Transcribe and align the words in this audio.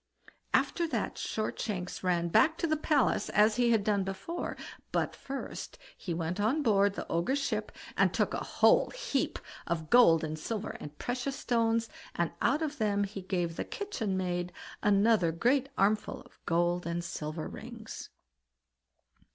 '"After 0.65 0.87
that 0.87 1.13
Shortshanks 1.19 2.01
ran 2.03 2.29
back 2.29 2.57
to 2.57 2.65
the 2.65 2.75
palace, 2.75 3.29
as 3.29 3.57
he 3.57 3.69
had 3.69 3.83
done 3.83 4.03
before; 4.03 4.57
but 4.91 5.15
he 5.95 6.11
went 6.11 6.37
first 6.39 6.41
on 6.43 6.63
board 6.63 6.95
the 6.95 7.07
Ogre's 7.07 7.37
ship, 7.37 7.71
and 7.95 8.11
took 8.11 8.33
a 8.33 8.43
whole 8.43 8.89
heap 8.89 9.37
of 9.67 9.91
gold, 9.91 10.25
silver, 10.39 10.75
and 10.79 10.97
precious 10.97 11.35
stones, 11.35 11.87
and 12.15 12.31
out 12.41 12.63
of 12.63 12.79
them 12.79 13.03
he 13.03 13.21
gave 13.21 13.55
the 13.57 13.63
kitchen 13.63 14.17
maid 14.17 14.51
another 14.81 15.31
great 15.31 15.69
armful 15.77 16.21
of 16.21 16.39
gold 16.47 16.87
and 16.87 17.03
silver 17.03 17.47
rings. 17.47 18.09